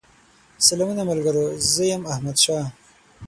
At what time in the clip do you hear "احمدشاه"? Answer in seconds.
2.13-2.67